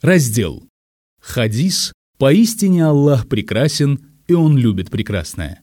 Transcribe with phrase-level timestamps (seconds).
[0.00, 0.62] Раздел.
[1.20, 5.60] Хадис «Поистине Аллах прекрасен, и Он любит прекрасное».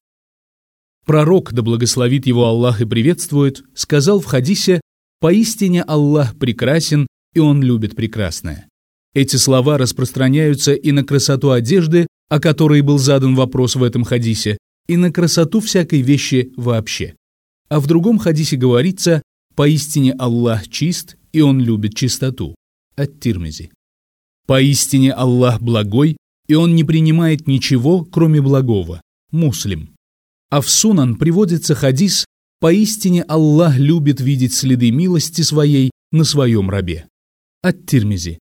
[1.06, 4.82] Пророк, да благословит его Аллах и приветствует, сказал в хадисе
[5.22, 8.68] «Поистине Аллах прекрасен, и Он любит прекрасное».
[9.14, 14.58] Эти слова распространяются и на красоту одежды, о которой был задан вопрос в этом хадисе,
[14.88, 17.16] и на красоту всякой вещи вообще.
[17.70, 19.22] А в другом хадисе говорится
[19.56, 22.54] «Поистине Аллах чист, и Он любит чистоту»
[22.98, 23.72] от Тирмизи.
[24.46, 26.18] Поистине Аллах благой,
[26.48, 29.02] и Он не принимает ничего, кроме благого.
[29.32, 29.96] Муслим.
[30.50, 32.26] А в Сунан приводится хадис
[32.60, 37.08] «Поистине Аллах любит видеть следы милости своей на своем рабе».
[37.62, 38.40] От Тирмизи.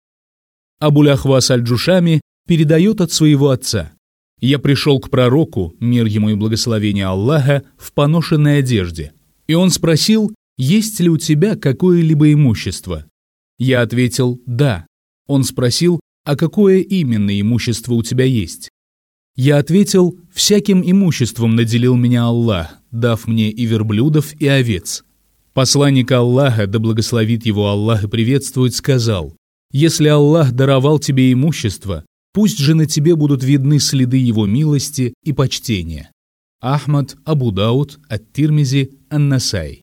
[0.80, 3.94] Абуляхвас аль-Джушами передает от своего отца.
[4.40, 9.14] «Я пришел к пророку, мир ему и благословение Аллаха, в поношенной одежде,
[9.48, 13.06] и он спросил, есть ли у тебя какое-либо имущество.
[13.58, 14.86] Я ответил «да».
[15.32, 18.68] Он спросил, а какое именно имущество у тебя есть?
[19.38, 25.06] Я ответил, всяким имуществом наделил меня Аллах, дав мне и верблюдов, и овец.
[25.54, 29.34] Посланник Аллаха, да благословит его Аллах и приветствует, сказал,
[29.72, 32.04] «Если Аллах даровал тебе имущество,
[32.34, 36.12] пусть же на тебе будут видны следы его милости и почтения».
[36.60, 39.82] Ахмад, Абу Дауд, Ат-Тирмизи, Ан-Насай.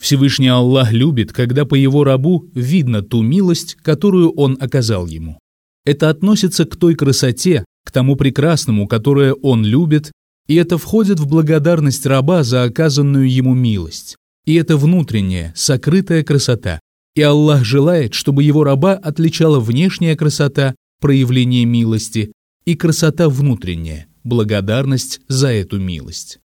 [0.00, 5.38] Всевышний Аллах любит, когда по его рабу видно ту милость, которую он оказал ему.
[5.84, 10.12] Это относится к той красоте, к тому прекрасному, которое он любит,
[10.46, 14.16] и это входит в благодарность раба за оказанную ему милость.
[14.46, 16.80] И это внутренняя, сокрытая красота.
[17.14, 22.32] И Аллах желает, чтобы его раба отличала внешняя красота, проявление милости,
[22.64, 26.38] и красота внутренняя, благодарность за эту милость.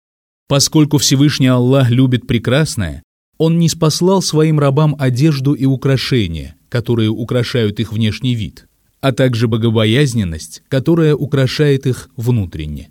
[0.48, 3.02] Поскольку Всевышний Аллах любит прекрасное,
[3.40, 8.66] он не спаслал своим рабам одежду и украшения, которые украшают их внешний вид,
[9.00, 12.90] а также богобоязненность, которая украшает их внутренне.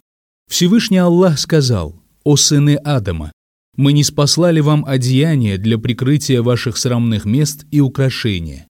[0.49, 3.31] Всевышний Аллах сказал, «О сыны Адама,
[3.77, 8.67] мы не спаслали вам одеяние для прикрытия ваших срамных мест и украшения.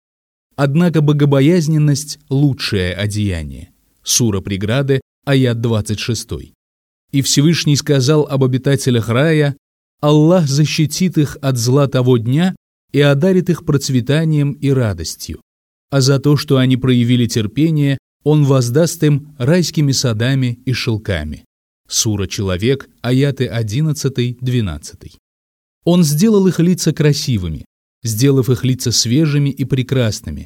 [0.58, 3.70] Однако богобоязненность– лучшее одеяние».
[4.04, 6.52] Сура преграды, аят 26.
[7.14, 9.56] И Всевышний сказал об обитателях рая,
[10.02, 12.56] Аллах защитит их от зла того дня
[12.92, 15.42] и одарит их процветанием и радостью.
[15.92, 21.46] А за то, что они проявили терпение, Он воздаст им райскими садами и шелками.
[21.88, 25.16] Сура «Человек», аяты 11-12.
[25.86, 27.66] Он сделал их лица красивыми,
[28.04, 30.46] сделав их лица свежими и прекрасными,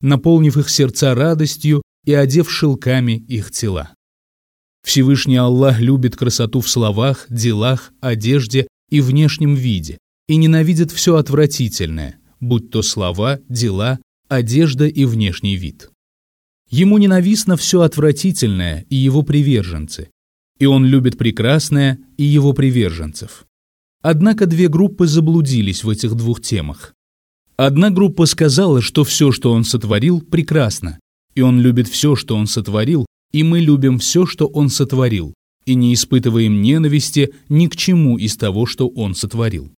[0.00, 3.94] наполнив их сердца радостью и одев шелками их тела.
[4.84, 9.96] Всевышний Аллах любит красоту в словах, делах, одежде и внешнем виде,
[10.28, 13.98] и ненавидит все отвратительное, будь то слова, дела,
[14.28, 15.90] одежда и внешний вид.
[16.68, 20.10] Ему ненавистно все отвратительное и его приверженцы,
[20.58, 23.46] и он любит прекрасное и его приверженцев.
[24.02, 26.92] Однако две группы заблудились в этих двух темах.
[27.56, 30.98] Одна группа сказала, что все, что он сотворил, прекрасно,
[31.34, 35.32] и он любит все, что он сотворил, и мы любим все, что он сотворил
[35.64, 39.72] и не испытываем ненависти ни к чему из того, что Он сотворил.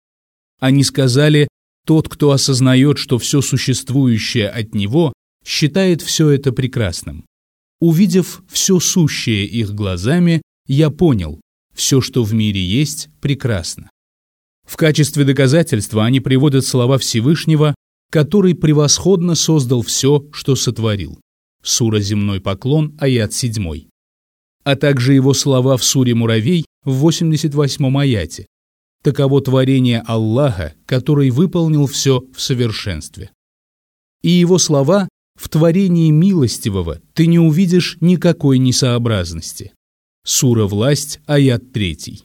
[0.60, 1.48] Они сказали,
[1.86, 5.12] тот, кто осознает, что все существующее от Него,
[5.44, 7.26] считает все это прекрасным.
[7.80, 11.40] Увидев все сущее их глазами, я понял,
[11.74, 13.90] все, что в мире есть, прекрасно.
[14.66, 17.74] В качестве доказательства они приводят слова Всевышнего,
[18.10, 21.20] который превосходно создал все, что сотворил.
[21.62, 23.88] Сура «Земной поклон», аят 7
[24.64, 28.46] а также его слова в суре «Муравей» в 88-м аяте.
[29.02, 33.30] Таково творение Аллаха, который выполнил все в совершенстве.
[34.22, 35.08] И его слова
[35.38, 39.72] «В творении милостивого ты не увидишь никакой несообразности».
[40.24, 42.24] Сура «Власть», аят 3.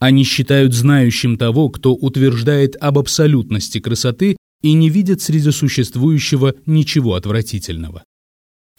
[0.00, 7.14] Они считают знающим того, кто утверждает об абсолютности красоты и не видят среди существующего ничего
[7.14, 8.04] отвратительного.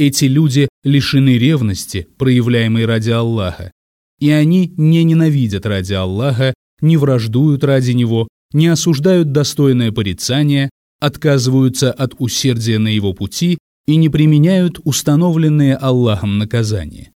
[0.01, 3.71] Эти люди лишены ревности, проявляемой ради Аллаха,
[4.19, 11.92] и они не ненавидят ради Аллаха, не враждуют ради Него, не осуждают достойное порицание, отказываются
[11.92, 17.12] от усердия на Его пути и не применяют установленные Аллахом наказания.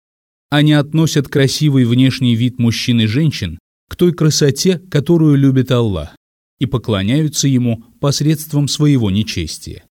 [0.49, 3.59] Они относят красивый внешний вид мужчин и женщин
[3.89, 6.17] к той красоте, которую любит Аллах,
[6.59, 9.85] и поклоняются Ему посредством своего нечестия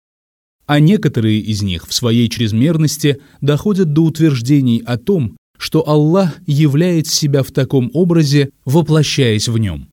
[0.70, 7.08] а некоторые из них в своей чрезмерности доходят до утверждений о том, что Аллах являет
[7.08, 9.88] себя в таком образе, воплощаясь в нем.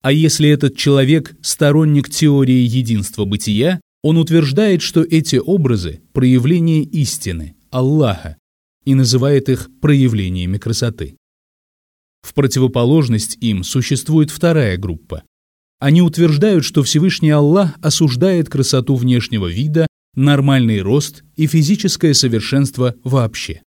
[0.00, 7.54] А если этот человек сторонник теории единства бытия, Он утверждает, что эти образы– проявление истины,
[7.68, 8.38] Аллаха,
[8.86, 11.18] и называет их проявлениями красоты.
[12.22, 15.22] В противоположность им существует вторая группа.
[15.80, 23.62] Они утверждают, что Всевышний Аллах осуждает красоту внешнего вида, нормальный рост и физическое совершенство вообще.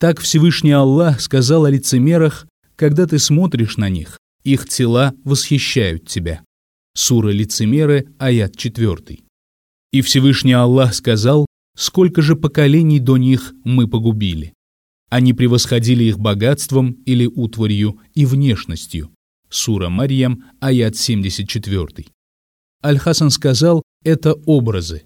[0.00, 6.42] Так Всевышний Аллах сказал о лицемерах, когда ты смотришь на них, их тела восхищают тебя.
[6.94, 9.20] Сура Лицемеры, аят 4.
[9.92, 14.54] И Всевышний Аллах сказал, сколько же поколений до них мы погубили.
[15.10, 19.10] Они превосходили их богатством или утварью и внешностью.
[19.48, 22.06] Сура Марьям, аят 74.
[22.84, 25.04] Аль-Хасан сказал, это образы.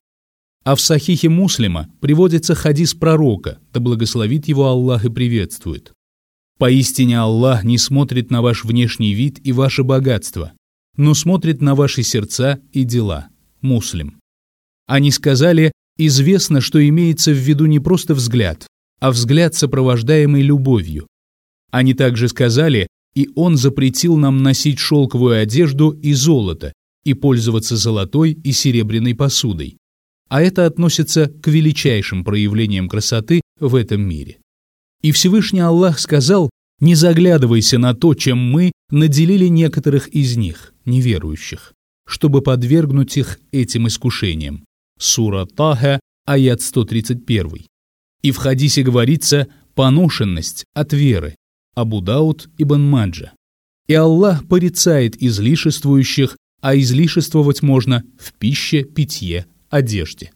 [0.65, 5.93] А в Сахихе Муслима приводится хадис пророка, да благословит его Аллах и приветствует.
[6.59, 10.53] Поистине Аллах не смотрит на ваш внешний вид и ваше богатство,
[10.97, 13.29] но смотрит на ваши сердца и дела.
[13.61, 14.21] Муслим.
[14.87, 18.67] Они сказали, известно, что имеется в виду не просто взгляд,
[19.01, 21.09] а взгляд, сопровождаемый любовью.
[21.73, 26.73] Они также сказали, и он запретил нам носить шелковую одежду и золото,
[27.05, 29.79] и пользоваться золотой и серебряной посудой.
[30.33, 34.39] А это относится к величайшим проявлениям красоты в этом мире.
[35.03, 36.49] И Всевышний Аллах сказал,
[36.81, 41.75] не заглядывайся на то, чем мы наделили некоторых из них, неверующих,
[42.07, 44.65] чтобы подвергнуть их этим искушениям.
[44.99, 47.67] Сура Таха, аят 131.
[48.23, 51.37] И в хадисе говорится «поношенность от веры»
[51.75, 53.33] Абу Дауд ибн Маджа.
[53.87, 60.31] И Аллах порицает излишествующих, а излишествовать можно в пище, питье, одежде.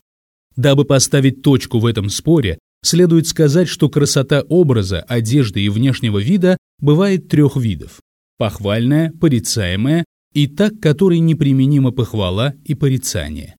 [0.56, 6.56] Дабы поставить точку в этом споре, следует сказать, что красота образа, одежды и внешнего вида
[6.80, 8.00] бывает трех видов–
[8.38, 13.56] похвальная, порицаемая и так, которой неприменима похвала и порицание.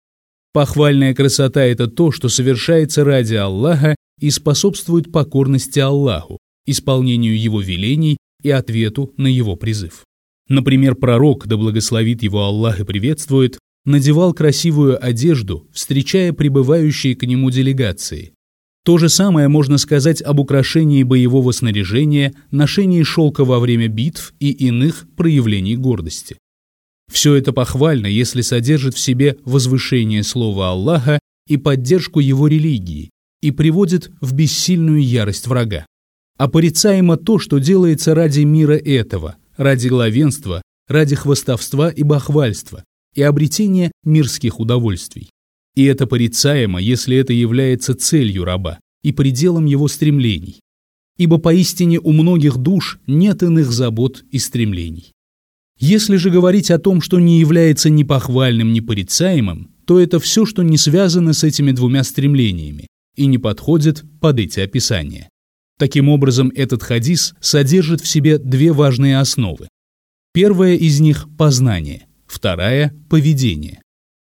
[0.54, 8.18] Похвальная красота– это то, что совершается ради Аллаха и способствует покорности Аллаху, исполнению Его велений
[8.42, 10.04] и ответу на Его призыв.
[10.50, 17.50] Например, пророк, да благословит его Аллах и приветствует, надевал красивую одежду, встречая прибывающие к нему
[17.50, 18.34] делегации.
[18.84, 24.52] То же самое можно сказать об украшении боевого снаряжения, ношении шелка во время битв и
[24.52, 26.38] иных проявлений гордости.
[27.12, 33.10] Все это похвально, если содержит в себе возвышение слова Аллаха и поддержку его религии,
[33.42, 35.86] и приводит в бессильную ярость врага.
[36.38, 42.84] А порицаемо то, что делается ради мира этого, ради главенства, ради хвостовства и бахвальства,
[43.18, 45.32] и обретения мирских удовольствий.
[45.76, 50.62] И это порицаемо, если это является целью раба и пределом его стремлений.
[51.18, 55.14] Ибо поистине у многих душ нет иных забот и стремлений.
[55.80, 60.46] Если же говорить о том, что не является ни похвальным, ни порицаемым, то это все,
[60.46, 65.28] что не связано с этими двумя стремлениями и не подходит под эти описания.
[65.80, 69.70] Таким образом, этот хадис содержит в себе две важные основы.
[70.34, 73.82] Первая из них– познание, вторая– поведение.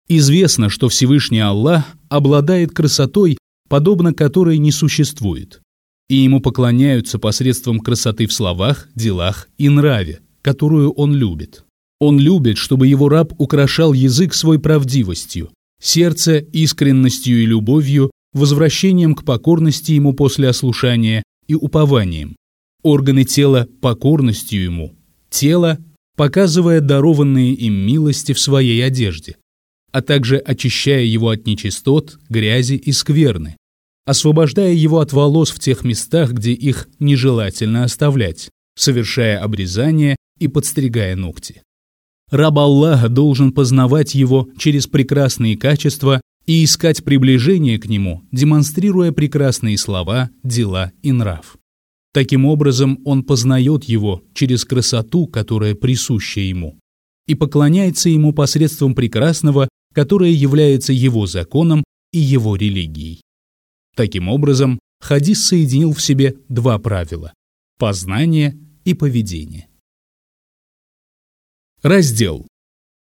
[0.08, 3.36] Известно, что Всевышний Аллах обладает красотой,
[3.68, 5.60] подобно которой не существует,
[6.08, 11.64] и ему поклоняются посредством красоты в словах, делах и нраве, которую он любит.
[12.00, 15.50] Он любит, чтобы его раб украшал язык свой правдивостью,
[15.82, 22.36] сердце искренностью и любовью, возвращением к покорности ему после ослушания и упованием,
[22.82, 24.94] органы тела покорностью ему,
[25.28, 25.78] тело
[26.18, 29.36] показывая дарованные им милости в своей одежде,
[29.92, 33.56] а также очищая его от нечистот, грязи и скверны,
[34.04, 41.14] освобождая его от волос в тех местах, где их нежелательно оставлять, совершая обрезание и подстригая
[41.14, 41.62] ногти.
[42.32, 49.78] Раб Аллаха должен познавать его через прекрасные качества и искать приближение к нему, демонстрируя прекрасные
[49.78, 51.56] слова, дела и нрав.
[52.12, 56.78] Таким образом, он познает его через красоту, которая присуща ему,
[57.26, 63.20] и поклоняется ему посредством прекрасного, которое является его законом и его религией.
[63.94, 67.34] Таким образом, хадис соединил в себе два правила–
[67.78, 69.68] познание и поведение.
[71.82, 72.46] Раздел.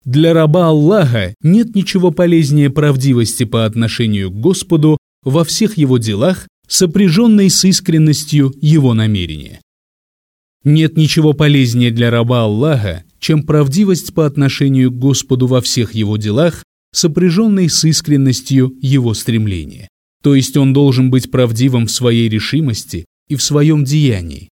[0.05, 6.47] Для раба Аллаха нет ничего полезнее правдивости по отношению к Господу во всех его делах,
[6.67, 9.61] сопряженной с искренностью его намерения.
[10.63, 16.17] Нет ничего полезнее для раба Аллаха, чем правдивость по отношению к Господу во всех его
[16.17, 19.87] делах, сопряженной с искренностью его стремления.
[20.23, 24.49] То есть он должен быть правдивым в своей решимости и в своем деянии.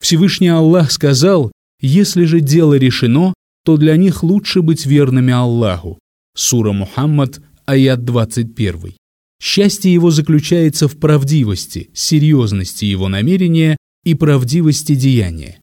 [0.00, 5.98] Всевышний Аллах сказал, если же дело решено, то для них лучше быть верными Аллаху.
[6.34, 8.94] Сура Мухаммад, аят 21.
[9.40, 15.60] Счастье его заключается в правдивости, серьезности его намерения и правдивости деяния.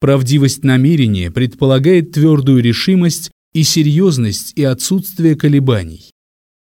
[0.00, 6.10] Правдивость намерения предполагает твердую решимость и серьезность и отсутствие колебаний.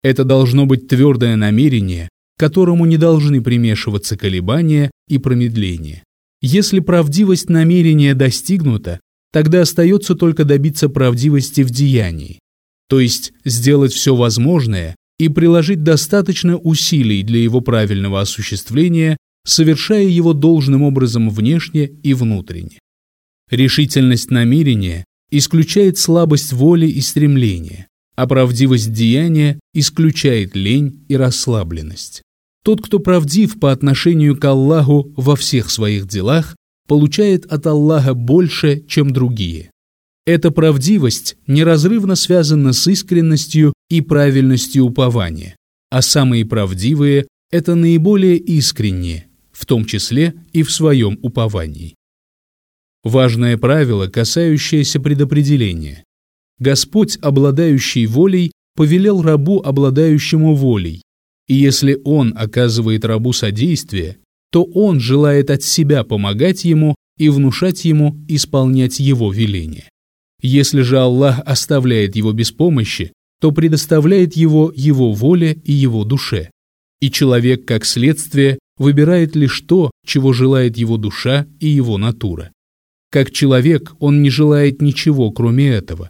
[0.03, 6.03] Это должно быть твердое намерение, которому не должны примешиваться колебания и промедления.
[6.41, 8.99] Если правдивость намерения достигнута,
[9.31, 12.39] тогда остается только добиться правдивости в деянии,
[12.89, 20.33] то есть сделать все возможное и приложить достаточно усилий для его правильного осуществления, совершая его
[20.33, 22.79] должным образом внешне и внутренне.
[23.49, 32.21] Решительность намерения исключает слабость воли и стремления, а правдивость деяния исключает лень и расслабленность.
[32.63, 36.55] Тот, кто правдив по отношению к Аллаху во всех своих делах,
[36.87, 39.71] получает от Аллаха больше, чем другие.
[40.25, 45.55] Эта правдивость неразрывно связана с искренностью и правильностью упования,
[45.89, 51.95] а самые правдивые– это наиболее искренние, в том числе и в своем уповании.
[53.03, 56.03] Важное правило, касающееся предопределения.
[56.59, 61.03] Господь, обладающий волей, повелел рабу, обладающему волей,
[61.47, 64.17] и если он оказывает рабу содействие,
[64.51, 69.89] то он желает от себя помогать ему и внушать ему исполнять его веления.
[70.41, 76.49] Если же Аллах оставляет его без помощи, то предоставляет его его воле и его душе.
[76.99, 82.51] И человек, как следствие, выбирает лишь то, чего желает его душа и его натура.
[83.11, 86.09] Как человек, он не желает ничего, кроме этого.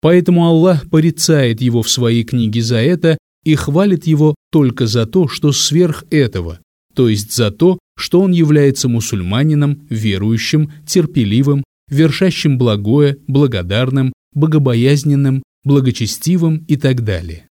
[0.00, 5.28] Поэтому Аллах порицает его в своей книге за это и хвалит его только за то,
[5.28, 6.60] что сверх этого,
[6.94, 16.64] то есть за то, что он является мусульманином, верующим, терпеливым, вершащим благое, благодарным, богобоязненным, благочестивым
[16.68, 17.48] и так далее.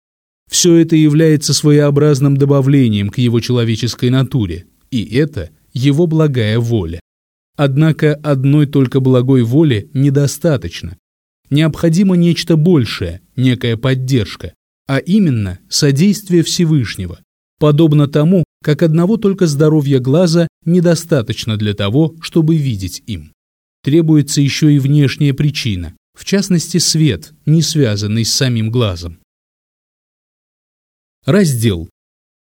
[0.51, 7.01] Все это является своеобразным добавлением к его человеческой натуре, и это его благая воля.
[7.57, 10.97] Однако одной только благой воли недостаточно.
[11.51, 14.55] Необходимо нечто большее, некая поддержка,
[14.87, 17.21] а именно содействие Всевышнего,
[17.59, 23.33] подобно тому, как одного только здоровья глаза недостаточно для того, чтобы видеть им.
[23.83, 29.19] Требуется еще и внешняя причина, в частности свет, не связанный с самим глазом.
[31.25, 31.89] Раздел.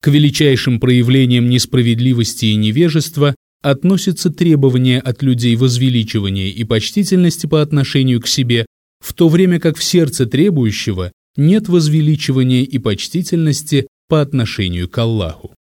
[0.01, 8.21] К величайшим проявлениям несправедливости и невежества относятся требования от людей возвеличивания и почтительности по отношению
[8.21, 8.67] к себе,
[9.01, 15.55] в то время как в сердце требующего нет возвеличивания и почтительности по отношению к Аллаху.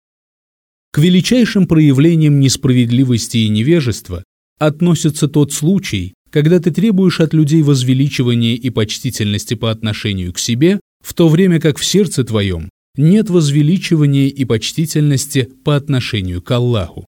[0.92, 4.24] К величайшим проявлениям несправедливости и невежества
[4.58, 10.80] относится тот случай, когда ты требуешь от людей возвеличивания и почтительности по отношению к себе,
[11.04, 17.06] в то время как в сердце твоем нет возвеличивания и почтительности по отношению к Аллаху.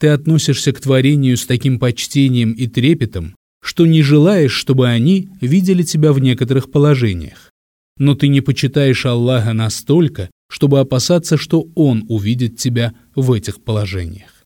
[0.00, 5.82] Ты относишься к творению с таким почтением и трепетом, что не желаешь, чтобы они видели
[5.82, 7.50] тебя в некоторых положениях
[7.98, 14.44] но ты не почитаешь Аллаха настолько, чтобы опасаться, что Он увидит тебя в этих положениях.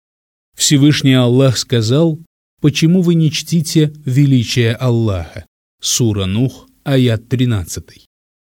[0.57, 2.19] Всевышний Аллах сказал,
[2.63, 5.45] «Почему вы не чтите величие Аллаха?»
[5.83, 8.07] Сура Нух, аят 13.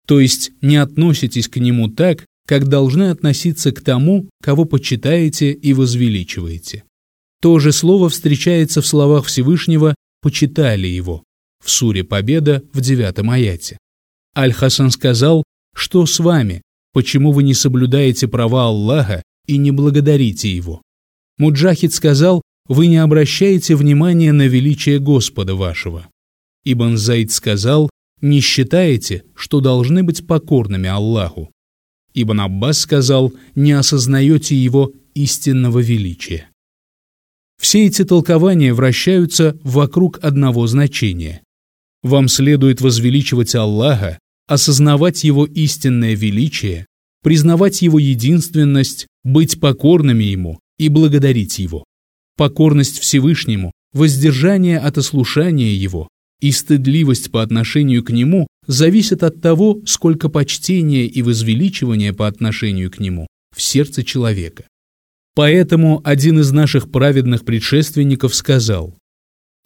[0.08, 5.74] То есть не относитесь к Нему так, как должны относиться к тому, кого почитаете и
[5.74, 6.84] возвеличиваете.
[7.40, 11.24] То же слово встречается в словах Всевышнего «почитали Его»
[11.64, 13.78] в Суре Победа в девятом аяте.
[14.36, 15.44] Аль-Хасан сказал,
[15.76, 16.64] что с вами,
[16.94, 20.82] почему вы не соблюдаете права Аллаха и не благодарите Его?
[21.38, 26.08] Муджахид сказал, вы не обращаете внимания на величие Господа вашего.
[26.64, 27.90] Ибн Зайд сказал,
[28.22, 31.52] не считаете, что должны быть покорными Аллаху.
[32.14, 36.50] Ибн Аббас сказал, не осознаете его истинного величия.
[37.60, 41.42] Все эти толкования вращаются вокруг одного значения.
[42.04, 46.86] Вам следует возвеличивать Аллаха, осознавать Его истинное величие,
[47.24, 51.84] признавать Его единственность, быть покорными Ему и благодарить Его.
[52.40, 56.08] Покорность Всевышнему, воздержание от ослушания Его
[56.40, 62.92] и стыдливость по отношению к Нему зависят от того, сколько почтения и возвеличивания по отношению
[62.92, 64.64] к Нему в сердце человека.
[65.36, 68.96] Поэтому один из наших праведных предшественников сказал,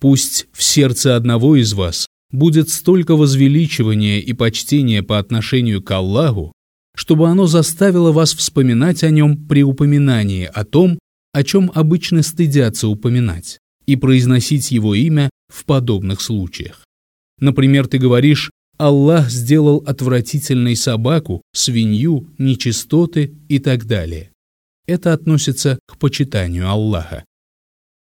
[0.01, 6.51] «Пусть в сердце одного из вас будет столько возвеличивания и почтения по отношению к Аллаху,
[6.95, 10.97] чтобы оно заставило вас вспоминать о нем при упоминании о том,
[11.33, 16.85] о чем обычно стыдятся упоминать, и произносить его имя в подобных случаях.
[17.39, 24.31] Например, ты говоришь Аллах сделал отвратительной собаку, свинью, нечистоты и так далее.
[24.87, 27.23] Это относится к почитанию Аллаха.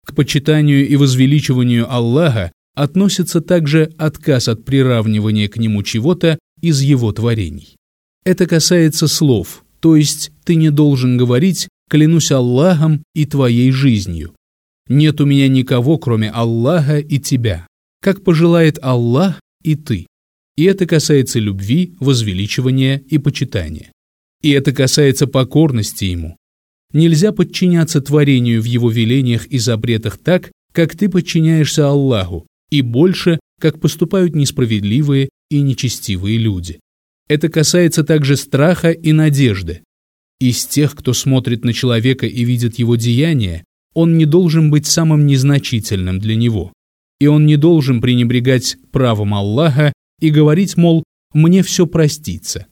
[0.06, 7.12] К почитанию и возвеличиванию Аллаха относится также отказ от приравнивания к нему чего-то из его
[7.12, 7.76] творений.
[8.24, 14.34] Это касается слов, то есть ты не должен говорить «клянусь Аллахом и твоей жизнью».
[14.88, 17.68] Нет у меня никого, кроме Аллаха и тебя,
[18.02, 20.08] как пожелает Аллах и ты.
[20.58, 23.92] И это касается любви, возвеличивания и почитания.
[24.42, 26.38] И это касается покорности Ему.
[26.92, 33.40] Нельзя подчиняться творению в Его велениях и запретах так, как ты подчиняешься Аллаху, и больше,
[33.60, 36.80] как поступают несправедливые и нечестивые люди.
[37.28, 39.84] Это касается также страха и надежды.
[40.40, 45.26] Из тех, кто смотрит на человека и видит его деяния, он не должен быть самым
[45.26, 46.72] незначительным для него.
[47.20, 49.92] И он не должен пренебрегать правом Аллаха
[50.22, 51.04] и говорить, мол,
[51.34, 52.68] «мне все простится».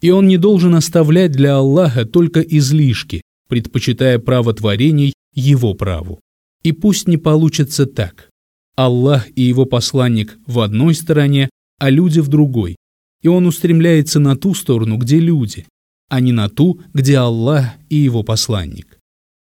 [0.00, 6.18] И он не должен оставлять для Аллаха только излишки, предпочитая право творений его праву.
[6.64, 8.28] И пусть не получится так.
[8.74, 12.74] Аллах и его посланник в одной стороне, а люди в другой.
[13.22, 15.66] И он устремляется на ту сторону, где люди,
[16.12, 18.98] а не на ту, где Аллах и его посланник.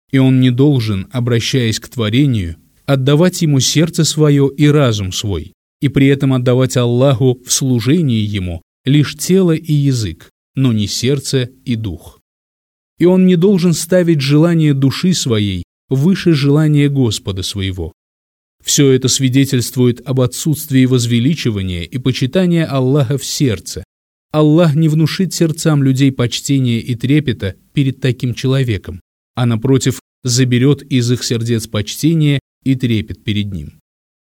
[0.10, 5.52] И он не должен, обращаясь к творению, отдавать ему сердце свое и разум свой,
[5.82, 11.50] и при этом отдавать Аллаху в служении ему лишь тело и язык, но не сердце
[11.66, 12.22] и дух.
[13.00, 17.92] И он не должен ставить желание души своей выше желания Господа своего.
[18.64, 23.84] Все это свидетельствует об отсутствии возвеличивания и почитания Аллаха в сердце.
[24.32, 29.02] Аллах не внушит сердцам людей почтения и трепета перед таким человеком,
[29.36, 33.80] а напротив заберет из их сердец почтение и трепет перед ним.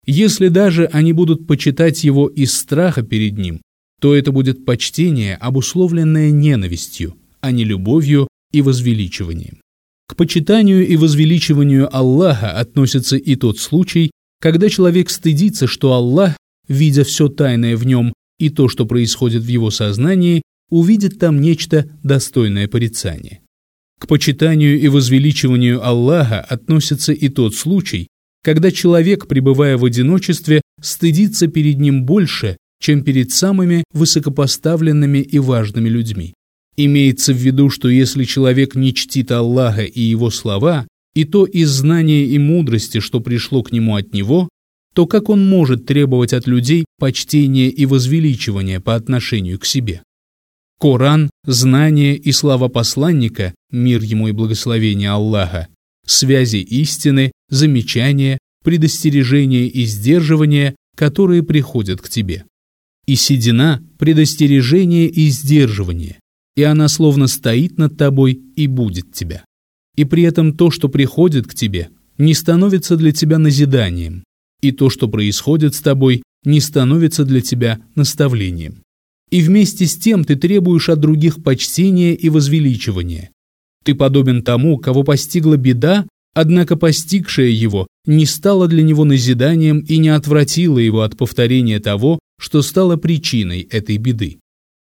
[0.06, 3.62] Если даже они будут почитать его из страха перед ним,
[4.00, 9.62] то это будет почтение, обусловленное ненавистью, а не любовью и возвеличиванием.
[10.08, 17.04] К почитанию и возвеличиванию Аллаха относится и тот случай, когда человек стыдится, что Аллах, видя
[17.04, 22.68] все тайное в нем и то, что происходит в его сознании, увидит там нечто достойное
[22.68, 23.42] порицания.
[24.00, 28.08] К почитанию и возвеличиванию Аллаха относится и тот случай,
[28.44, 35.90] когда человек, пребывая в одиночестве, стыдится перед ним больше, чем перед самыми высокопоставленными и важными
[35.90, 36.34] людьми.
[36.76, 41.70] Имеется в виду, что если человек не чтит Аллаха и его слова, и то из
[41.70, 44.48] знания и мудрости, что пришло к нему от него,
[44.98, 50.02] то как он может требовать от людей почтения и возвеличивания по отношению к себе?
[50.80, 55.68] Коран, знание и слава посланника, мир ему и благословение Аллаха,
[56.04, 62.46] связи истины, замечания, предостережения и сдерживания, которые приходят к тебе.
[63.06, 66.18] И седина– предостережение и сдерживание,
[66.56, 69.46] и она словно стоит над тобой и будет тебя.
[69.96, 74.24] И при этом то, что приходит к тебе, не становится для тебя назиданием,
[74.62, 78.84] и то, что происходит с тобой, не становится для тебя наставлением.
[79.30, 83.32] И вместе с тем ты требуешь от других почтения и возвеличивания.
[83.84, 89.98] Ты подобен тому, кого постигла беда, однако постигшая его не стала для него назиданием и
[89.98, 94.40] не отвратила его от повторения того, что стало причиной этой беды.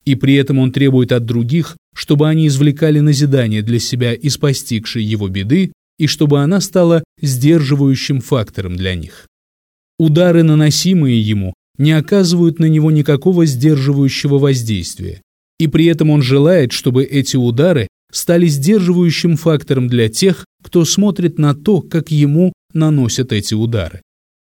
[0.06, 5.04] И при этом он требует от других, чтобы они извлекали назидание для себя из постигшей
[5.04, 9.28] его беды и чтобы она стала сдерживающим фактором для них.
[10.00, 15.22] Удары, наносимые ему, не оказывают на него никакого сдерживающего воздействия,
[15.60, 21.38] и при этом он желает, чтобы эти удары стали сдерживающим фактором для тех, кто смотрит
[21.38, 24.02] на то, как ему наносят эти удары.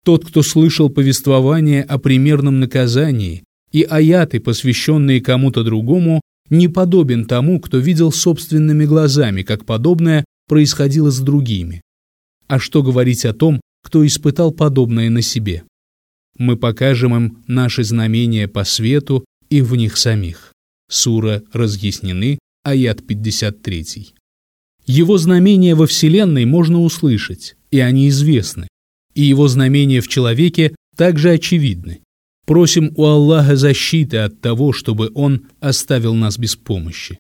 [0.04, 7.60] Тот, кто слышал повествование о примерном наказании и аяты, посвященные кому-то другому, не подобен тому,
[7.60, 11.82] кто видел собственными глазами, как подобное происходило с другими.
[12.48, 15.64] А что говорить о том, кто испытал подобное на себе?
[16.38, 20.52] Мы покажем им наши знамения по свету и в них самих.
[20.88, 24.14] Сура разъяснены, аят 53.
[24.86, 28.68] Его знамения во Вселенной можно услышать, и они известны.
[29.14, 31.98] И его знамения в человеке также очевидны.
[32.46, 37.18] Просим у Аллаха защиты от того, чтобы Он оставил нас без помощи.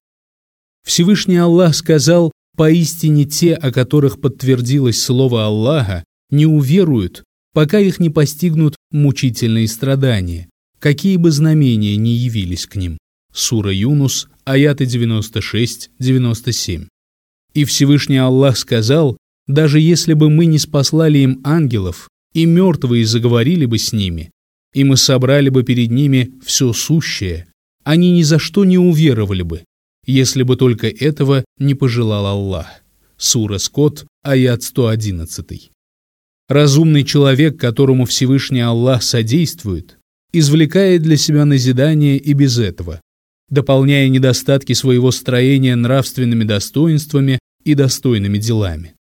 [0.86, 8.08] Всевышний Аллах сказал, «Поистине те, о которых подтвердилось слово Аллаха, не уверуют, пока их не
[8.10, 12.98] постигнут мучительные страдания, какие бы знамения ни явились к ним».
[13.32, 16.88] Сура Юнус, аяты 96-97.
[17.54, 19.16] И Всевышний Аллах сказал,
[19.46, 24.30] даже если бы мы не спаслали им ангелов, и мертвые заговорили бы с ними,
[24.72, 27.46] и мы собрали бы перед ними все сущее,
[27.82, 29.64] они ни за что не уверовали бы,
[30.06, 32.68] если бы только этого не пожелал Аллах.
[33.16, 35.72] Сура Скот, аят 111.
[36.50, 39.98] Разумный человек, которому Всевышний Аллах содействует,
[40.32, 43.00] извлекает для себя назидание и без этого,
[43.50, 48.94] дополняя недостатки своего строения нравственными достоинствами и достойными делами.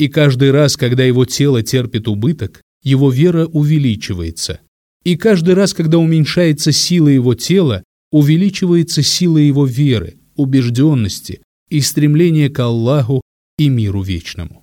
[0.00, 4.58] И каждый раз, когда его тело терпит убыток, его вера увеличивается.
[5.04, 12.50] И каждый раз, когда уменьшается сила его тела, увеличивается сила его веры, убежденности и стремления
[12.50, 13.22] к Аллаху
[13.58, 14.59] и миру вечному.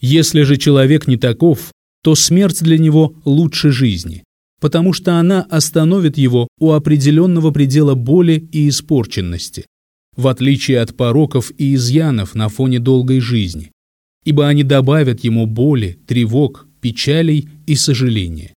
[0.00, 4.24] Если же человек не таков, то смерть для него лучше жизни,
[4.60, 9.66] потому что она остановит его у определенного предела боли и испорченности,
[10.16, 13.72] в отличие от пороков и изъянов на фоне долгой жизни,
[14.24, 18.54] ибо они добавят ему боли, тревог, печалей и сожаления.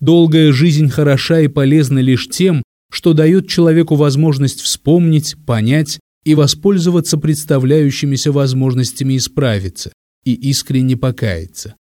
[0.00, 7.18] Долгая жизнь хороша и полезна лишь тем, что дает человеку возможность вспомнить, понять и воспользоваться
[7.18, 9.92] представляющимися возможностями исправиться
[10.24, 11.76] и искренне покаяться.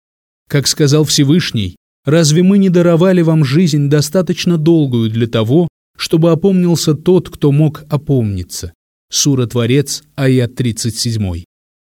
[0.48, 1.76] Как сказал Всевышний,
[2.06, 7.84] разве мы не даровали вам жизнь достаточно долгую для того, чтобы опомнился тот, кто мог
[7.90, 8.74] опомниться?
[9.12, 11.44] Сура Творец, аят 37.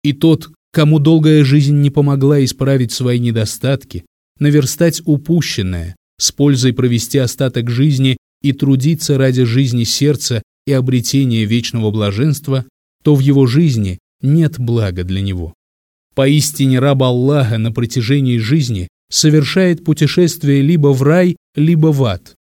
[0.03, 4.05] И тот, кому долгая жизнь не помогла исправить свои недостатки,
[4.39, 11.91] наверстать упущенное, с пользой провести остаток жизни и трудиться ради жизни сердца и обретения вечного
[11.91, 12.65] блаженства,
[13.03, 15.55] то в его жизни нет блага для него.
[16.21, 22.35] Поистине раб Аллаха на протяжении жизни совершает путешествие либо в рай, либо в ад.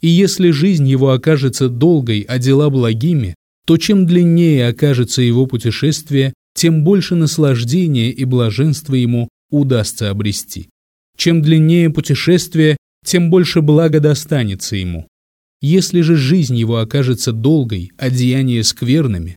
[0.00, 3.34] И если жизнь его окажется долгой, а дела благими,
[3.66, 10.68] то чем длиннее окажется его путешествие, тем больше наслаждения и блаженства ему удастся обрести.
[11.16, 15.08] Чем длиннее путешествие, тем больше блага достанется ему.
[15.60, 19.34] Если же жизнь его окажется долгой, а деяния скверными,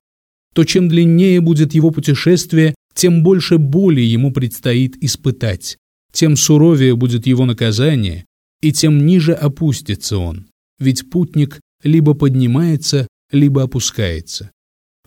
[0.53, 5.77] то чем длиннее будет его путешествие, тем больше боли ему предстоит испытать,
[6.12, 8.25] тем суровее будет его наказание,
[8.62, 10.47] и тем ниже опустится он,
[10.79, 14.51] ведь путник либо поднимается, либо опускается.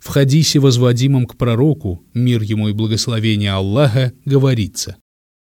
[0.00, 4.96] В хадисе, возводимом к пророку, мир ему и благословение Аллаха, говорится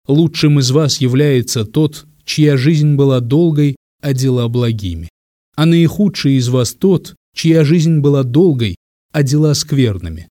[0.07, 5.09] «Лучшим из вас является тот, чья жизнь была долгой, а дела благими
[5.55, 8.75] а наихудший из вас тот, чья жизнь была долгой,
[9.11, 10.27] а дела скверными.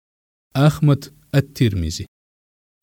[0.54, 2.06] Ахмад ат-Тирмизи.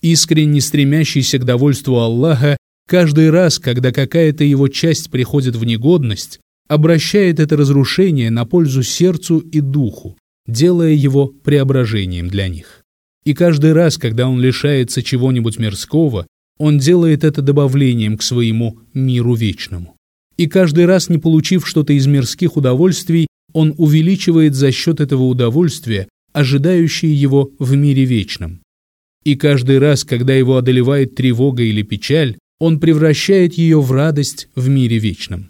[0.01, 2.57] Искренне стремящийся к довольству Аллаха,
[2.87, 9.39] каждый раз, когда какая-то его часть приходит в негодность, обращает это разрушение на пользу сердцу
[9.39, 12.83] и духу, делая его преображением для них.
[13.25, 16.27] И каждый раз, когда он лишается чего-нибудь мирского,
[16.59, 19.97] он делает это добавлением к своему миру вечному
[20.37, 26.07] и каждый раз, не получив что-то из мирских удовольствий, он увеличивает за счет этого удовольствия
[26.37, 28.61] ожидающие его в мире вечном.
[29.23, 34.69] И каждый раз, когда его одолевает тревога или печаль, он превращает ее в радость в
[34.69, 35.49] мире вечном.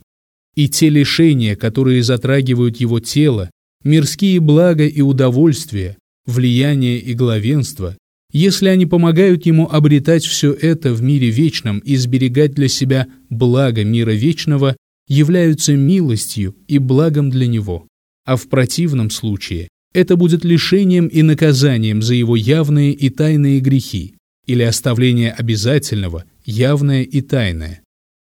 [0.56, 3.52] И те лишения, которые затрагивают его тело,
[3.84, 7.98] мирские блага и удовольствия, влияние и главенство,
[8.32, 13.84] если они помогают ему обретать все это в мире вечном и сберегать для себя благо
[13.84, 14.78] мира вечного,
[15.10, 17.90] являются милостью и благом для него.
[18.26, 24.14] А в противном случае это будет лишением и наказанием за его явные и тайные грехи
[24.46, 27.82] или оставление обязательного, явное и тайное.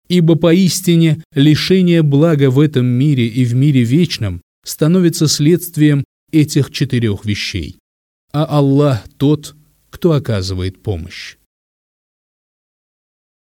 [0.09, 7.25] Ибо поистине лишение блага в этом мире и в мире вечном становится следствием этих четырех
[7.25, 7.79] вещей.
[8.33, 9.55] А Аллах тот,
[9.91, 11.37] кто оказывает помощь.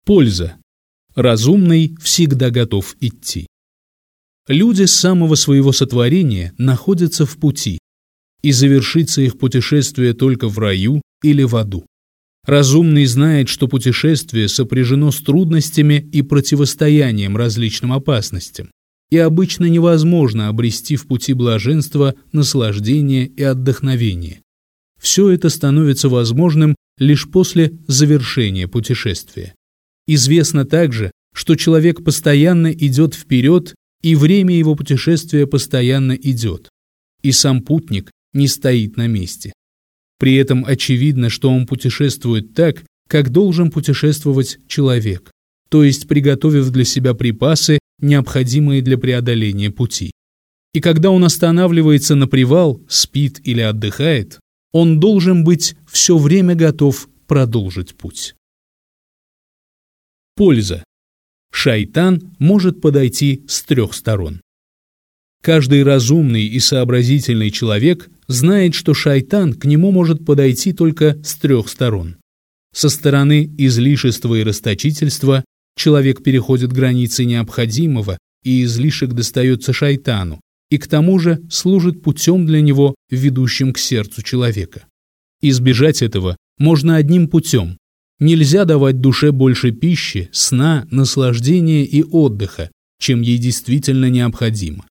[0.06, 0.58] Польза.
[1.16, 3.48] Разумный всегда готов идти.
[4.48, 7.80] Люди с самого своего сотворения находятся в пути,
[8.42, 11.86] и завершится их путешествие только в раю или в аду.
[12.46, 18.72] Разумный знает, что путешествие сопряжено с трудностями и противостоянием различным опасностям,
[19.12, 24.42] и обычно невозможно обрести в пути блаженства, наслаждение и отдохновение.
[25.00, 29.54] Все это становится возможным лишь после завершения путешествия.
[30.08, 36.70] Известно также, что человек постоянно идет вперед, и время его путешествия постоянно идет,
[37.22, 39.54] и сам путник не стоит на месте.
[40.20, 45.32] При этом очевидно, что он путешествует так, как должен путешествовать человек,
[45.70, 50.12] то есть приготовив для себя припасы, необходимые для преодоления пути.
[50.74, 54.40] И когда он останавливается на привал, спит или отдыхает,
[54.72, 58.36] он должен быть все время готов продолжить путь.
[60.36, 60.84] Польза.
[61.52, 64.42] Шайтан может подойти с трех сторон.
[65.42, 71.68] Каждый разумный и сообразительный человек знает, что шайтан к нему может подойти только с трех
[71.68, 72.18] сторон.
[72.74, 75.44] Со стороны излишества и расточительства
[75.76, 82.62] человек переходит границы необходимого, и излишек достается шайтану, и к тому же служит путем для
[82.62, 84.86] него, ведущим к сердцу человека.
[85.42, 87.78] Избежать этого можно одним путем.
[88.20, 94.86] Нельзя давать душе больше пищи, сна, наслаждения и отдыха, чем ей действительно необходимо.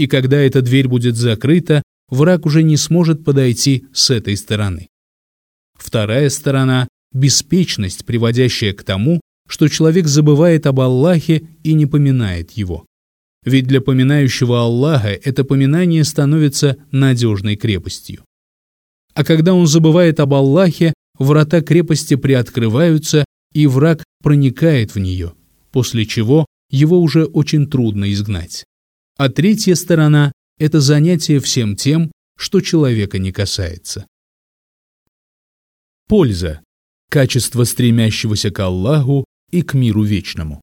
[0.00, 4.88] И когда эта дверь будет закрыта, враг уже не сможет подойти с этой стороны.
[5.78, 12.86] Вторая сторона– беспечность, приводящая к тому, что человек забывает об Аллахе и не поминает его.
[13.44, 18.24] Ведь для поминающего Аллаха это поминание становится надежной крепостью.
[19.12, 25.34] А когда он забывает об Аллахе, врата крепости приоткрываются, и враг проникает в нее,
[25.72, 28.64] после чего его уже очень трудно изгнать.
[29.20, 34.06] А третья сторона– это занятие всем тем, что человека не касается.
[36.08, 36.62] Польза–
[37.10, 40.62] качество стремящегося к Аллаху и к миру вечному.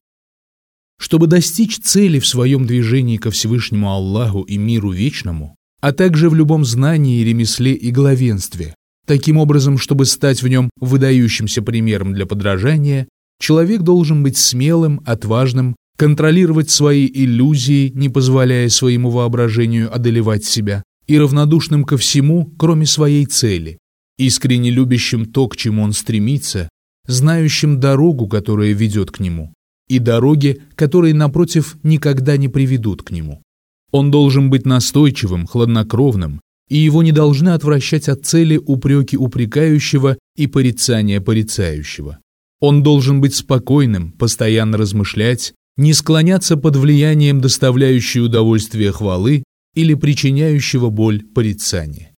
[0.98, 6.34] Чтобы достичь цели в своем движении ко Всевышнему Аллаху и миру вечному, а также в
[6.34, 8.74] любом знании, ремесле и главенстве,
[9.06, 13.06] таким образом, чтобы стать в нем выдающимся примером для подражания,
[13.40, 21.18] человек должен быть смелым, отважным, контролировать свои иллюзии, не позволяя своему воображению одолевать себя, и
[21.18, 23.78] равнодушным ко всему, кроме своей цели,
[24.16, 26.68] искренне любящим то, к чему он стремится,
[27.08, 29.52] знающим дорогу, которая ведет к нему,
[29.88, 33.42] и дороги, которые, напротив, никогда не приведут к нему.
[33.90, 40.46] Он должен быть настойчивым, хладнокровным, и его не должны отвращать от цели упреки упрекающего и
[40.46, 42.18] порицания порицающего.
[42.60, 50.90] Он должен быть спокойным, постоянно размышлять, не склоняться под влиянием доставляющей удовольствие хвалы или причиняющего
[50.90, 52.14] боль порицания.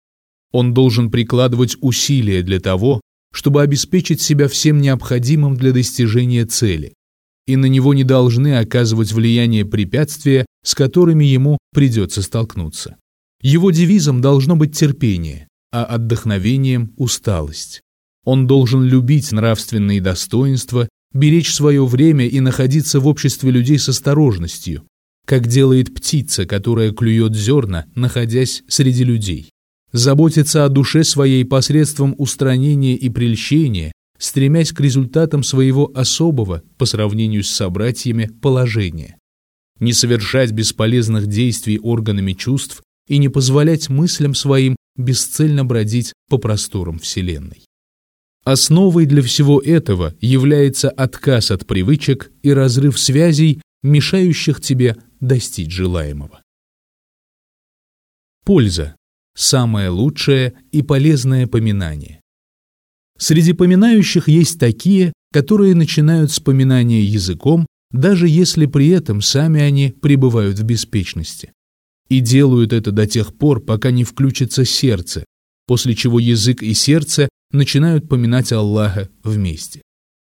[0.51, 3.01] Он должен прикладывать усилия для того,
[3.33, 6.93] чтобы обеспечить себя всем необходимым для достижения цели,
[7.45, 12.95] и на него не должны оказывать влияние препятствия, с которыми ему придется столкнуться.
[13.41, 17.81] Его девизом должно быть терпение, а отдохновением– усталость.
[18.23, 24.83] Он должен любить нравственные достоинства, беречь свое время и находиться в обществе людей с осторожностью,
[25.25, 29.49] как делает птица, которая клюет зерна, находясь среди людей.
[29.91, 37.43] Заботиться о душе своей посредством устранения и прельщения, стремясь к результатам своего особого по сравнению
[37.43, 39.17] с собратьями положения.
[39.79, 46.99] Не совершать бесполезных действий органами чувств и не позволять мыслям своим бесцельно бродить по просторам
[46.99, 47.68] Вселенной.
[48.51, 56.41] Основой для всего этого является отказ от привычек и разрыв связей, мешающих тебе достичь желаемого.
[58.43, 58.95] Польза–
[59.35, 62.21] самое лучшее и полезное поминание.
[63.19, 69.91] Среди поминающих есть такие, которые начинают с поминания языком, даже если при этом сами они
[69.91, 71.51] пребывают в беспечности.
[72.07, 75.23] И делают это до тех пор, пока не включится сердце,
[75.67, 79.81] после чего язык и сердце начинают поминать Аллаха вместе.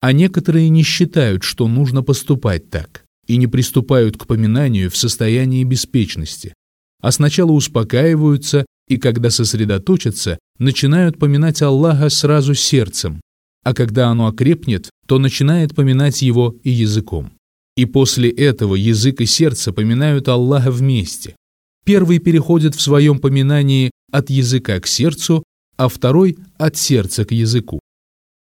[0.01, 5.64] А некоторые не считают, что нужно поступать так, и не приступают к поминанию в состоянии
[5.64, 6.55] беспечности,
[7.01, 13.20] а сначала успокаиваются и когда сосредоточатся, начинают поминать Аллаха сразу сердцем,
[13.62, 17.33] а когда оно окрепнет, то начинает поминать его и языком.
[17.77, 21.37] И после этого язык и сердце поминают Аллаха вместе.
[21.85, 25.44] Первый переходит в своем поминании от языка к сердцу,
[25.81, 27.81] а второй– от сердца к языку.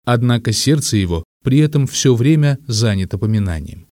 [0.05, 3.87] Однако сердце его при этом все время занято поминанием.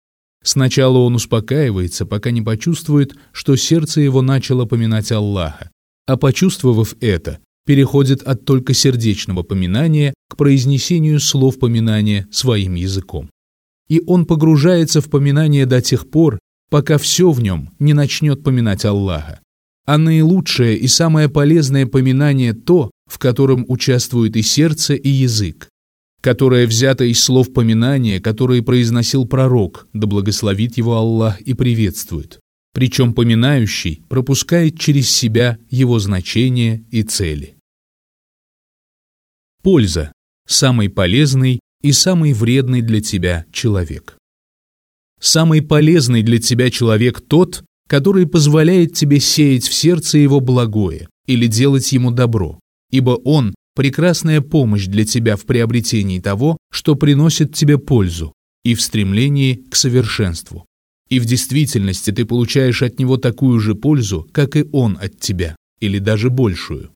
[0.41, 5.71] Сначала он успокаивается, пока не почувствует, что сердце его начало поминать Аллаха,
[6.07, 13.29] а почувствовав это, переходит от только сердечного поминания к произнесению слов поминания своим языком.
[13.89, 18.85] И он погружается в поминание до тех пор, пока все в нем не начнет поминать
[18.85, 19.41] Аллаха.
[19.85, 25.69] А наилучшее и самое полезное поминание то, в котором участвует и сердце, и язык,
[26.21, 32.39] которое взято из слов поминания, которые произносил пророк, да благословит его Аллах и приветствует
[32.73, 37.55] причем поминающий пропускает через себя его значение и цели.
[39.61, 40.11] Польза–
[40.47, 44.17] самый полезный и самый вредный для тебя человек.
[45.21, 51.47] Самый полезный для тебя человек тот, который позволяет тебе сеять в сердце его благое или
[51.47, 52.59] делать ему добро,
[52.93, 58.81] ибо он– прекрасная помощь для тебя в приобретении того, что приносит тебе пользу, и в
[58.83, 60.65] стремлении к совершенству.
[61.09, 65.55] И в действительности ты получаешь от него такую же пользу, как и он от тебя,
[65.79, 66.91] или даже большую.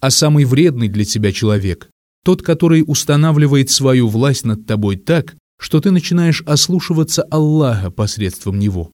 [0.00, 1.88] А самый вредный для тебя человек–
[2.24, 8.92] тот, который устанавливает свою власть над тобой так, что ты начинаешь ослушиваться Аллаха посредством него.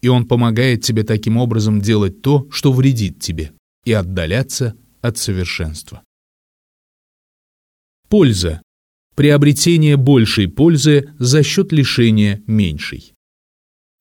[0.00, 3.52] И он помогает тебе таким образом делать то, что вредит тебе,
[3.84, 6.02] и отдаляться от совершенства.
[8.08, 8.62] Польза.
[9.14, 13.12] Приобретение большей пользы за счет лишения меньшей.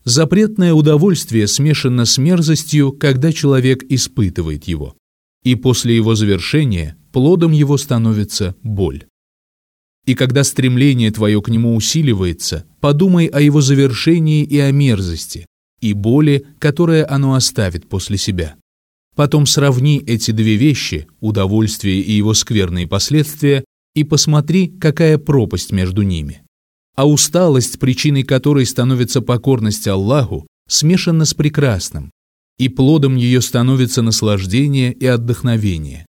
[0.05, 4.95] Запретное удовольствие смешано с мерзостью, когда человек испытывает его.
[5.43, 9.05] И после его завершения плодом его становится боль.
[10.05, 15.45] И когда стремление твое к нему усиливается, подумай о его завершении и о мерзости,
[15.81, 18.55] и боли, которое оно оставит после себя.
[19.15, 26.01] Потом сравни эти две вещи, удовольствие и его скверные последствия, и посмотри, какая пропасть между
[26.01, 26.41] ними.
[26.95, 32.11] А усталость, причиной которой становится покорность Аллаху, смешана с прекрасным,
[32.57, 36.05] и плодом ее становится наслаждение и отдохновение.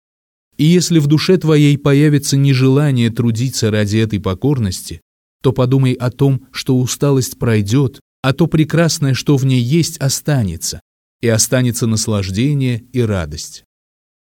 [0.58, 5.02] И если в душе твоей появится нежелание трудиться ради этой покорности,
[5.42, 10.80] то подумай о том, что усталость пройдет, а то прекрасное, что в ней есть, останется,
[11.24, 13.64] и останется наслаждение и радость.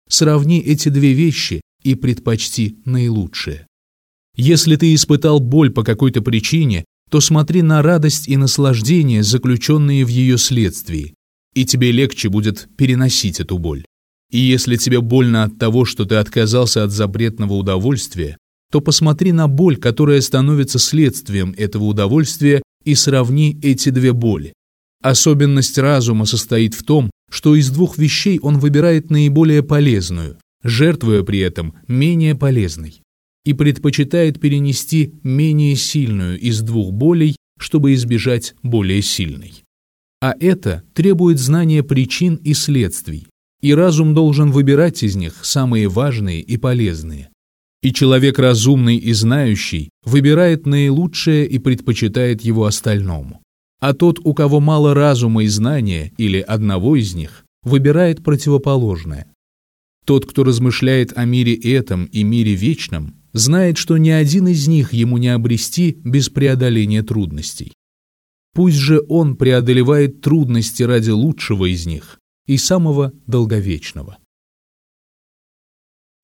[0.07, 3.67] Сравни эти две вещи и предпочти наилучшее.
[4.37, 10.07] Если ты испытал боль по какой-то причине, то смотри на радость и наслаждение, заключенные в
[10.07, 11.13] ее следствии,
[11.53, 13.83] и тебе легче будет переносить эту боль.
[14.31, 18.37] И если тебе больно от того, что ты отказался от запретного удовольствия,
[18.71, 24.53] то посмотри на боль, которая становится следствием этого удовольствия, и сравни эти две боли.
[25.03, 31.39] Особенность разума состоит в том, что из двух вещей он выбирает наиболее полезную, жертвуя при
[31.39, 33.01] этом менее полезной,
[33.43, 39.63] и предпочитает перенести менее сильную из двух болей, чтобы избежать более сильной.
[40.21, 43.27] А это требует знания причин и следствий,
[43.61, 47.27] и разум должен выбирать из них самые важные и полезные.
[47.81, 53.42] И человек разумный и знающий выбирает наилучшее и предпочитает его остальному.
[53.83, 59.27] А тот, у кого мало разума и знания, или одного из них, выбирает противоположное.
[60.05, 64.93] Тот, кто размышляет о мире этом и мире вечном, знает, что ни один из них
[64.93, 67.73] ему не обрести без преодоления трудностей.
[68.53, 74.17] Пусть же он преодолевает трудности ради лучшего из них и самого долговечного.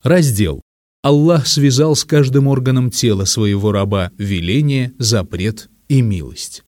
[0.02, 0.62] Раздел.
[1.04, 6.64] Аллах связал с каждым органом тела своего раба веление, запрет и милость.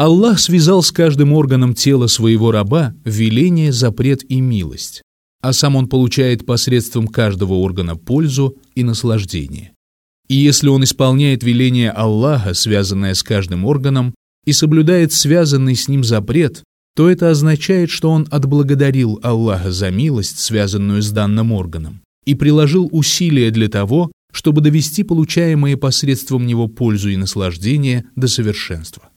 [0.00, 5.02] Аллах связал с каждым органом тела своего раба веление, запрет и милость,
[5.42, 9.72] а сам он получает посредством каждого органа пользу и наслаждение.
[10.26, 14.14] И если он исполняет веление Аллаха, связанное с каждым органом,
[14.46, 16.64] и соблюдает связанный с ним запрет,
[16.96, 22.88] то это означает, что он отблагодарил Аллаха за милость, связанную с данным органом, и приложил
[22.90, 29.09] усилия для того, чтобы довести получаемые посредством него пользу и наслаждение до совершенства.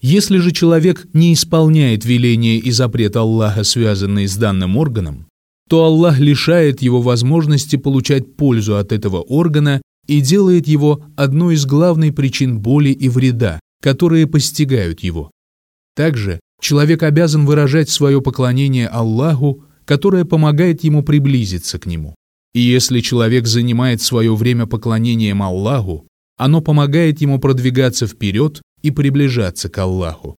[0.00, 5.26] Если же человек не исполняет веления и запрет Аллаха, связанные с данным органом,
[5.68, 11.66] то Аллах лишает его возможности получать пользу от этого органа и делает его одной из
[11.66, 15.30] главных причин боли и вреда, которые постигают его.
[15.94, 22.14] Также человек обязан выражать свое поклонение Аллаху, которое помогает ему приблизиться к нему.
[22.54, 29.68] И если человек занимает свое время поклонением Аллаху, оно помогает ему продвигаться вперед и приближаться
[29.68, 30.36] к Аллаху.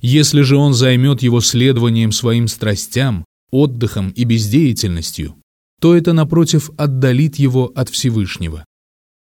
[0.00, 5.36] Если же он займет его следованием своим страстям, отдыхом и бездеятельностью,
[5.80, 8.64] то это, напротив, отдалит его от Всевышнего.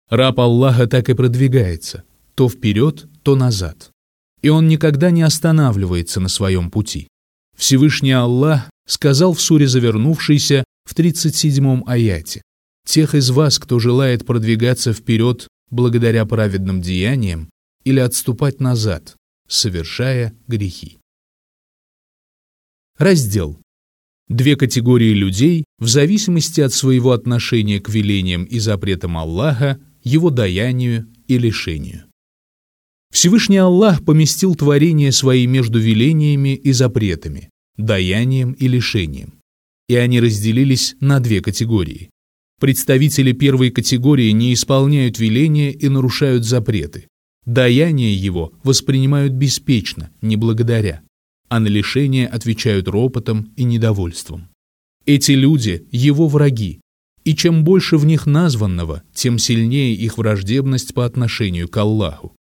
[0.09, 3.91] Раб Аллаха так и продвигается, то вперед, то назад.
[4.43, 7.09] И он никогда не останавливается на своем пути.
[7.57, 12.43] Всевышний Аллах сказал в суре завернувшейся в 37-м аяте,
[12.87, 17.49] «Тех из вас, кто желает продвигаться вперед благодаря праведным деяниям
[17.85, 19.17] или отступать назад,
[19.49, 20.99] совершая грехи».
[22.99, 23.61] Раздел
[24.29, 31.07] Две категории людей, в зависимости от своего отношения к велениям и запретам Аллаха, его даянию
[31.29, 32.05] и лишению.
[33.13, 39.35] Всевышний Аллах поместил творение свои между велениями и запретами, даянием и лишением.
[39.89, 42.11] И они разделились на две категории.
[42.61, 47.09] Представители первой категории не исполняют веления и нарушают запреты.
[47.47, 51.03] Даяние его воспринимают беспечно, не благодаря
[51.55, 54.49] а на лишение отвечают ропотом и недовольством.
[55.07, 56.81] Эти люди– его враги,
[57.25, 62.35] и чем больше в них названного, тем сильнее их враждебность по отношению к Аллаху.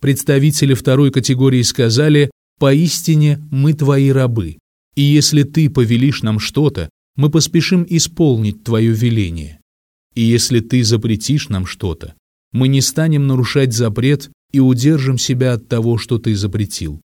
[0.00, 4.58] Представители второй категории сказали «Поистине мы твои рабы,
[4.94, 9.60] и если ты повелишь нам что-то, мы поспешим исполнить твое веление.
[10.14, 12.14] И если ты запретишь нам что-то,
[12.52, 17.00] мы не станем нарушать запрет и удержим себя от того, что ты запретил.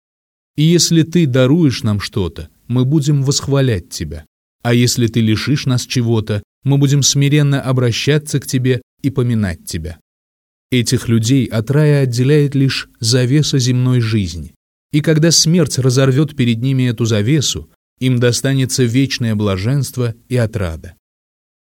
[0.57, 4.27] И если ты даруешь нам что-то, мы будем восхвалять тебя.
[4.63, 9.99] А если ты лишишь нас чего-то, мы будем смиренно обращаться к тебе и поминать тебя.
[10.71, 14.55] Этих людей от рая отделяет лишь завеса земной жизни.
[14.93, 20.95] И когда смерть разорвет перед ними эту завесу, им достанется вечное блаженство и отрада.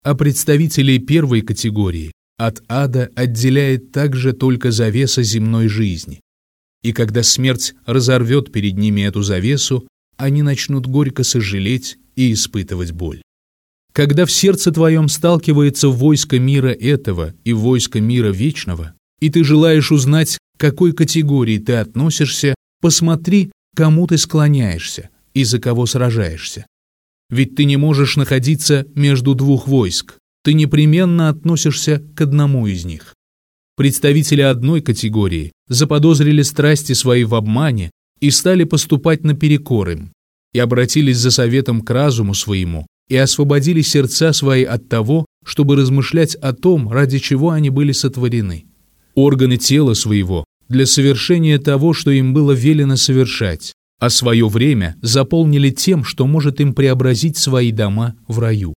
[0.02, 2.12] А представителей первой категории
[2.46, 6.20] от ада отделяет также только завеса земной жизни.
[6.82, 9.86] И когда смерть разорвет перед ними эту завесу,
[10.16, 13.20] они начнут горько сожалеть и испытывать боль.
[13.92, 19.92] Когда в сердце твоем сталкивается войско мира этого и войско мира вечного, и ты желаешь
[19.92, 26.64] узнать, к какой категории ты относишься, посмотри, кому ты склоняешься и за кого сражаешься.
[27.28, 33.14] Ведь ты не можешь находиться между двух войск, ты непременно относишься к одному из них.
[33.76, 40.12] Представители одной категории заподозрили страсти свои в обмане и стали поступать наперекор им,
[40.52, 46.34] и обратились за советом к разуму своему, и освободили сердца свои от того, чтобы размышлять
[46.36, 48.66] о том, ради чего они были сотворены.
[49.14, 55.70] Органы тела своего для совершения того, что им было велено совершать, а свое время заполнили
[55.70, 58.74] тем, что может им преобразить свои дома в раю.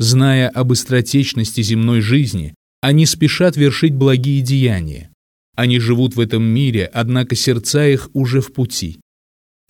[0.00, 5.10] Зная об быстротечности земной жизни, они спешат вершить благие деяния.
[5.54, 8.98] Они живут в этом мире, однако сердца их уже в пути.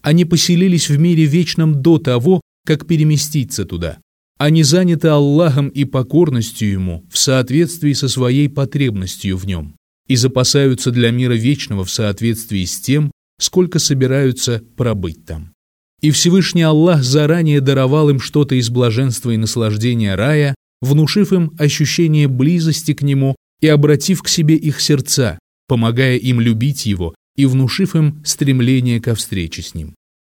[0.03, 3.99] Они поселились в мире вечном до того, как переместиться туда.
[4.39, 9.75] Они заняты Аллахом и покорностью Ему в соответствии со своей потребностью в Нем
[10.07, 13.11] и запасаются для мира вечного в соответствии с тем,
[13.41, 15.53] сколько собираются пробыть там.
[16.01, 22.27] И Всевышний Аллах заранее даровал им что-то из блаженства и наслаждения рая, внушив им ощущение
[22.27, 25.39] близости к Нему и обратив к себе их сердца,
[25.69, 29.95] помогая им любить Его и внушив им стремление ко встрече с Ним.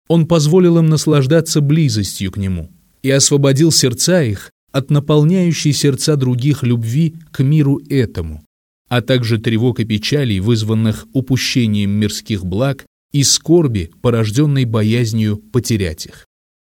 [0.10, 2.70] Он позволил им наслаждаться близостью к Нему
[3.02, 8.44] и освободил сердца их от наполняющей сердца других любви к миру этому,
[8.90, 16.26] а также тревог и печалей, вызванных упущением мирских благ и скорби, порожденной боязнью потерять их.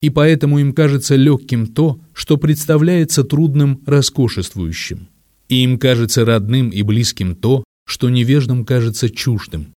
[0.02, 5.08] И поэтому им кажется легким то, что представляется трудным роскошествующим.
[5.48, 9.74] И им кажется родным и близким то, что невеждам кажется чуждым.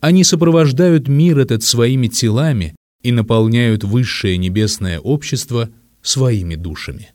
[0.00, 5.70] Они сопровождают мир этот своими телами и наполняют высшее небесное общество
[6.02, 7.08] своими душами.